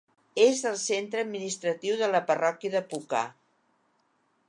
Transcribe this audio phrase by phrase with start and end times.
[0.45, 3.25] És el centre administratiu de la parròquia de Puka.